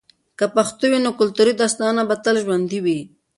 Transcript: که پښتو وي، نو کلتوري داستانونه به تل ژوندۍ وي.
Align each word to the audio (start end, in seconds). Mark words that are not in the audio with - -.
که 0.37 0.45
پښتو 0.55 0.85
وي، 0.91 0.99
نو 1.05 1.11
کلتوري 1.19 1.53
داستانونه 1.61 2.03
به 2.09 2.15
تل 2.23 2.35
ژوندۍ 2.43 2.79
وي. 2.85 2.99